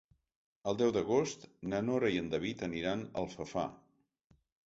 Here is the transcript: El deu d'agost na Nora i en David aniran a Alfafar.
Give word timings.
El 0.69 0.77
deu 0.79 0.93
d'agost 0.95 1.43
na 1.73 1.81
Nora 1.89 2.09
i 2.15 2.17
en 2.23 2.31
David 2.33 2.65
aniran 2.71 3.05
a 3.05 3.23
Alfafar. 3.25 3.67